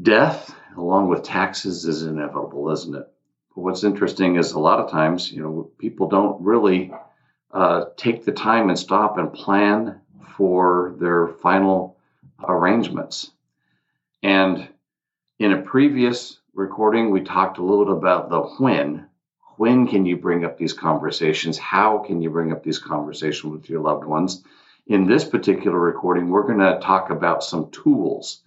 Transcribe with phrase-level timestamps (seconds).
[0.00, 3.06] Death, along with taxes, is inevitable, isn't it?
[3.54, 6.92] But what's interesting is a lot of times, you know, people don't really
[7.50, 10.00] uh, take the time and stop and plan
[10.36, 11.98] for their final
[12.42, 13.32] arrangements.
[14.22, 14.66] And
[15.38, 19.06] in a previous recording, we talked a little bit about the when.
[19.58, 21.58] When can you bring up these conversations?
[21.58, 24.42] How can you bring up these conversations with your loved ones?
[24.86, 28.40] In this particular recording, we're going to talk about some tools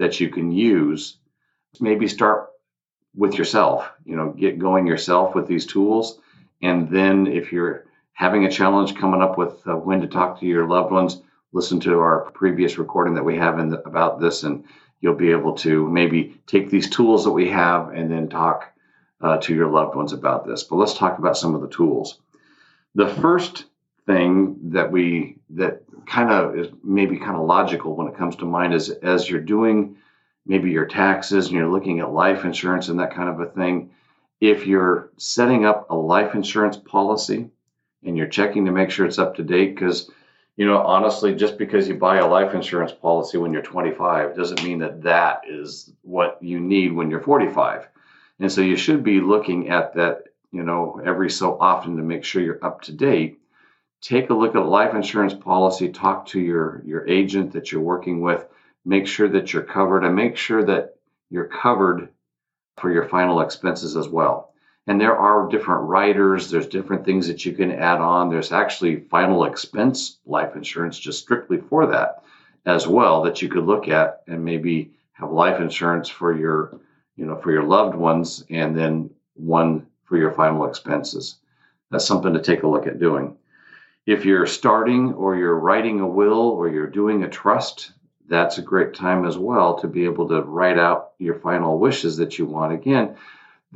[0.00, 1.18] that you can use.
[1.78, 2.48] Maybe start
[3.14, 6.18] with yourself, you know, get going yourself with these tools.
[6.62, 7.84] And then if you're
[8.14, 11.80] having a challenge coming up with uh, when to talk to your loved ones, listen
[11.80, 14.64] to our previous recording that we have in the, about this, and
[15.00, 18.72] you'll be able to maybe take these tools that we have and then talk
[19.20, 20.64] uh, to your loved ones about this.
[20.64, 22.20] But let's talk about some of the tools.
[22.94, 23.66] The first
[24.06, 28.44] thing that we that kind of is maybe kind of logical when it comes to
[28.44, 29.96] mind is as you're doing
[30.46, 33.90] maybe your taxes and you're looking at life insurance and that kind of a thing.
[34.40, 37.50] If you're setting up a life insurance policy
[38.04, 40.10] and you're checking to make sure it's up to date, because
[40.60, 44.62] you know, honestly, just because you buy a life insurance policy when you're 25 doesn't
[44.62, 47.88] mean that that is what you need when you're 45.
[48.40, 52.24] And so you should be looking at that, you know, every so often to make
[52.24, 53.39] sure you're up to date.
[54.02, 57.82] Take a look at a life insurance policy, talk to your your agent that you're
[57.82, 58.46] working with,
[58.84, 60.96] make sure that you're covered and make sure that
[61.28, 62.08] you're covered
[62.78, 64.52] for your final expenses as well.
[64.86, 68.30] And there are different riders, there's different things that you can add on.
[68.30, 72.24] There's actually final expense life insurance just strictly for that
[72.66, 76.80] as well that you could look at and maybe have life insurance for your,
[77.16, 81.36] you know, for your loved ones and then one for your final expenses.
[81.90, 83.36] That's something to take a look at doing.
[84.10, 87.92] If you're starting or you're writing a will or you're doing a trust,
[88.26, 92.16] that's a great time as well to be able to write out your final wishes
[92.16, 92.72] that you want.
[92.72, 93.14] Again,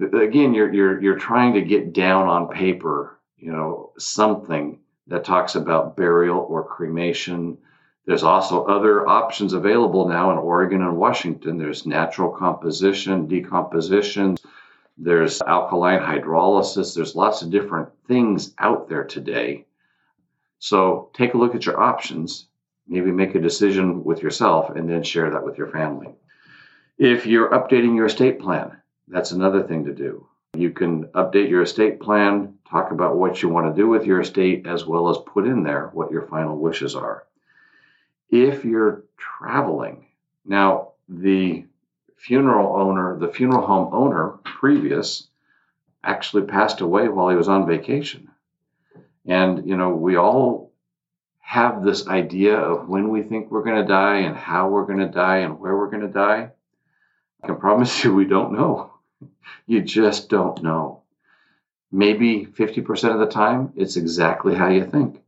[0.00, 5.54] again you're you're you're trying to get down on paper you know something that talks
[5.54, 7.56] about burial or cremation.
[8.04, 11.58] There's also other options available now in Oregon and Washington.
[11.58, 14.36] There's natural composition decomposition.
[14.98, 16.92] There's alkaline hydrolysis.
[16.92, 19.66] There's lots of different things out there today
[20.68, 22.46] so take a look at your options
[22.86, 26.08] maybe make a decision with yourself and then share that with your family
[26.98, 28.76] if you're updating your estate plan
[29.08, 30.26] that's another thing to do.
[30.54, 34.20] You can update your estate plan, talk about what you want to do with your
[34.20, 37.24] estate, as well as put in there what your final wishes are.
[38.30, 40.06] If you're traveling,
[40.44, 41.64] now the
[42.16, 45.28] funeral owner, the funeral home owner previous,
[46.02, 48.30] actually passed away while he was on vacation.
[49.26, 50.72] And, you know, we all
[51.40, 54.98] have this idea of when we think we're going to die and how we're going
[54.98, 56.50] to die and where we're going to die.
[57.42, 58.92] I can promise you we don't know.
[59.66, 61.02] You just don't know.
[61.92, 65.22] Maybe 50% of the time, it's exactly how you think.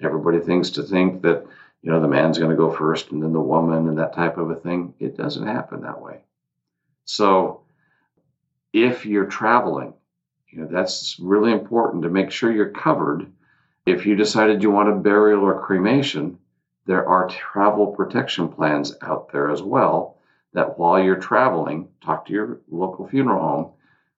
[0.00, 1.46] Everybody thinks to think that,
[1.82, 4.38] you know, the man's going to go first and then the woman and that type
[4.38, 4.94] of a thing.
[4.98, 6.20] It doesn't happen that way.
[7.04, 7.62] So
[8.72, 9.94] if you're traveling,
[10.48, 13.30] you know, that's really important to make sure you're covered.
[13.84, 16.38] If you decided you want a burial or cremation,
[16.86, 20.18] there are travel protection plans out there as well
[20.52, 23.70] that while you're traveling, talk to your local funeral home.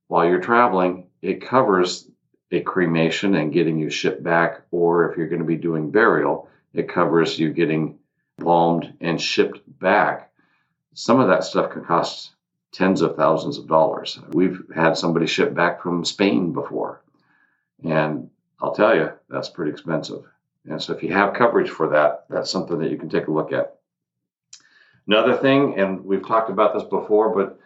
[0.07, 2.09] While you're traveling, it covers
[2.53, 6.49] a cremation and getting you shipped back, or if you're going to be doing burial,
[6.73, 7.99] it covers you getting
[8.39, 10.31] embalmed and shipped back.
[10.95, 12.31] Some of that stuff can cost
[12.73, 14.19] tens of thousands of dollars.
[14.31, 17.03] We've had somebody shipped back from Spain before,
[17.85, 18.31] and
[18.61, 20.25] I'll tell you, that's pretty expensive.
[20.69, 23.33] And so, if you have coverage for that, that's something that you can take a
[23.33, 23.79] look at.
[25.07, 27.59] Another thing, and we've talked about this before, but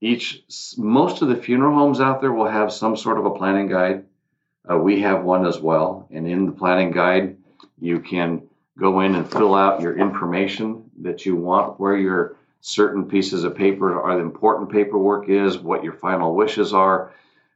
[0.00, 0.42] each
[0.76, 4.04] most of the funeral homes out there will have some sort of a planning guide.
[4.68, 7.36] Uh, we have one as well, and in the planning guide,
[7.80, 8.42] you can
[8.78, 13.54] go in and fill out your information that you want, where your certain pieces of
[13.54, 17.12] paper are the important paperwork is, what your final wishes are,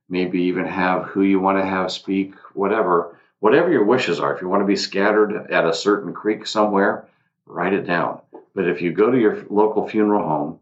[0.09, 3.19] maybe even have who you want to have speak, whatever.
[3.43, 4.33] whatever your wishes are.
[4.33, 7.09] If you want to be scattered at a certain creek somewhere,
[7.45, 8.21] write it down.
[8.55, 10.59] But if you go to your local funeral home,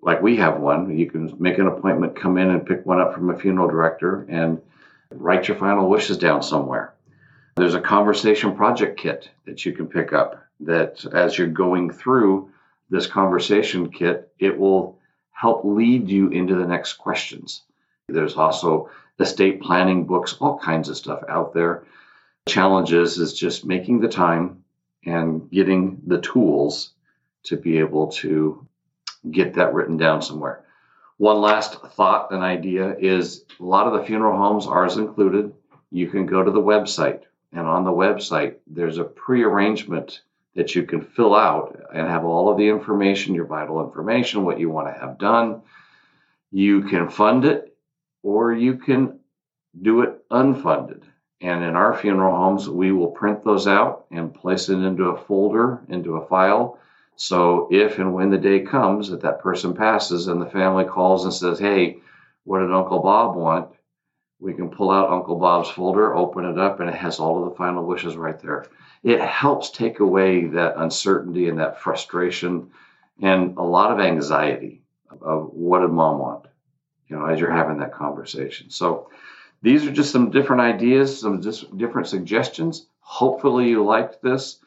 [0.00, 3.14] like we have one, you can make an appointment, come in and pick one up
[3.14, 4.60] from a funeral director and
[5.12, 6.92] write your final wishes down somewhere.
[7.54, 12.50] There's a conversation project kit that you can pick up that as you're going through
[12.92, 14.98] this conversation kit, it will
[15.32, 17.62] help lead you into the next questions.
[18.06, 21.84] There's also estate planning books, all kinds of stuff out there.
[22.46, 24.64] Challenges is just making the time
[25.06, 26.92] and getting the tools
[27.44, 28.66] to be able to
[29.30, 30.64] get that written down somewhere.
[31.16, 35.54] One last thought and idea is a lot of the funeral homes, ours included,
[35.90, 37.22] you can go to the website,
[37.52, 40.20] and on the website, there's a pre arrangement
[40.54, 44.60] that you can fill out and have all of the information, your vital information, what
[44.60, 45.62] you want to have done.
[46.50, 47.76] You can fund it
[48.22, 49.18] or you can
[49.80, 51.02] do it unfunded.
[51.40, 55.24] And in our funeral homes, we will print those out and place it into a
[55.24, 56.78] folder, into a file.
[57.16, 61.24] So if and when the day comes that that person passes and the family calls
[61.24, 61.98] and says, Hey,
[62.44, 63.68] what did Uncle Bob want?
[64.42, 67.48] We can pull out Uncle Bob's folder, open it up, and it has all of
[67.48, 68.66] the final wishes right there.
[69.04, 72.72] It helps take away that uncertainty and that frustration
[73.20, 74.82] and a lot of anxiety
[75.20, 76.46] of what did mom want,
[77.06, 78.68] you know, as you're having that conversation.
[78.68, 79.10] So
[79.62, 82.86] these are just some different ideas, some just different suggestions.
[82.98, 84.58] Hopefully, you liked this.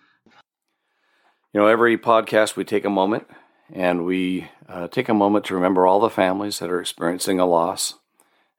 [1.52, 3.28] You know, every podcast we take a moment
[3.74, 7.46] and we uh, take a moment to remember all the families that are experiencing a
[7.46, 7.96] loss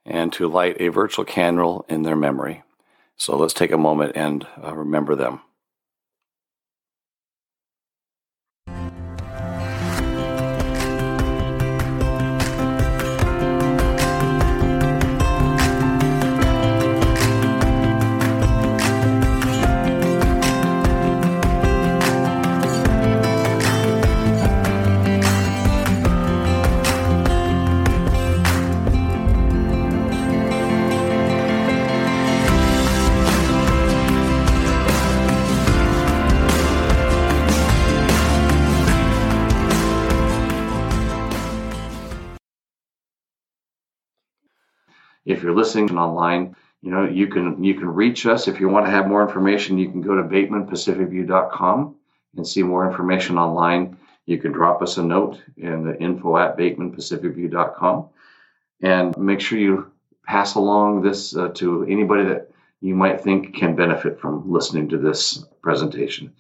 [0.07, 2.63] and to light a virtual candle in their memory.
[3.17, 5.41] So let's take a moment and uh, remember them.
[45.37, 48.87] If you're listening online, you know you can you can reach us if you want
[48.87, 49.77] to have more information.
[49.77, 51.95] You can go to batemanpacificview.com
[52.37, 53.99] and see more information online.
[54.25, 58.09] You can drop us a note in the info at batemanpacificview.com
[58.83, 59.91] and make sure you
[60.27, 62.51] pass along this uh, to anybody that
[62.81, 66.33] you might think can benefit from listening to this presentation.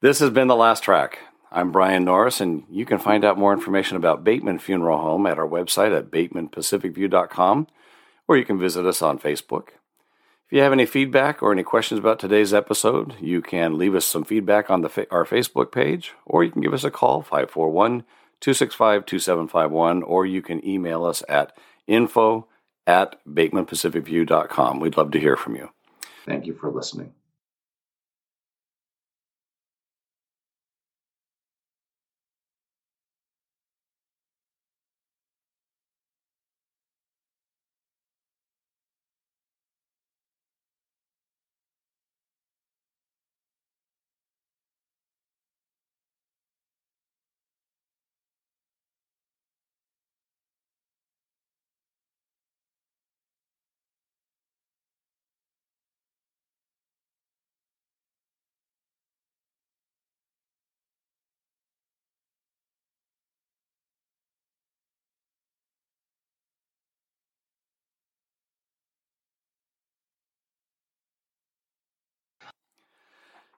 [0.00, 1.18] This has been the last track.
[1.54, 5.38] I'm Brian Norris, and you can find out more information about Bateman Funeral Home at
[5.38, 7.66] our website at batemanpacificview.com,
[8.26, 9.68] or you can visit us on Facebook.
[10.46, 14.06] If you have any feedback or any questions about today's episode, you can leave us
[14.06, 18.04] some feedback on the our Facebook page, or you can give us a call, 541
[18.40, 21.56] 265 2751, or you can email us at
[21.86, 22.48] info
[22.86, 24.80] at batemanpacificview.com.
[24.80, 25.68] We'd love to hear from you.
[26.24, 27.12] Thank you for listening.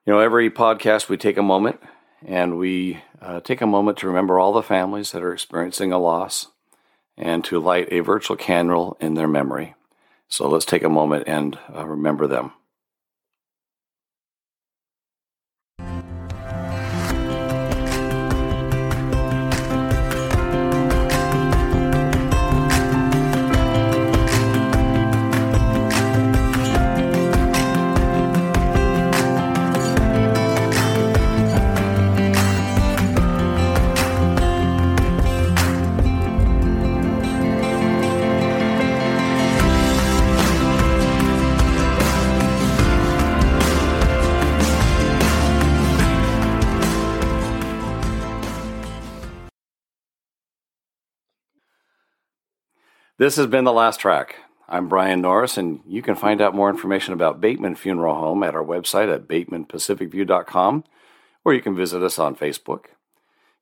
[0.05, 1.79] You know, every podcast we take a moment
[2.23, 5.97] and we uh, take a moment to remember all the families that are experiencing a
[5.97, 6.49] loss
[7.17, 9.73] and to light a virtual candle in their memory.
[10.27, 12.53] So let's take a moment and uh, remember them.
[53.17, 54.35] This has been the last track.
[54.67, 58.55] I'm Brian Norris, and you can find out more information about Bateman Funeral Home at
[58.55, 60.83] our website at batemanpacificview.com,
[61.45, 62.87] or you can visit us on Facebook.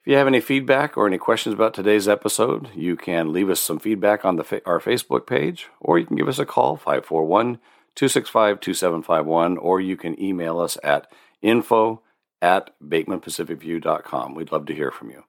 [0.01, 3.59] If you have any feedback or any questions about today's episode, you can leave us
[3.59, 7.59] some feedback on the, our Facebook page, or you can give us a call, 541
[7.93, 11.05] 265 2751, or you can email us at
[11.43, 12.01] info
[12.41, 14.33] at batemanpacificview.com.
[14.33, 15.25] We'd love to hear from you.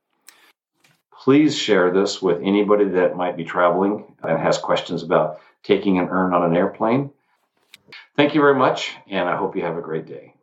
[1.25, 6.11] Please share this with anybody that might be traveling and has questions about taking an
[6.11, 7.12] urn on an airplane.
[8.14, 10.34] Thank you very much, and I hope you have a great day.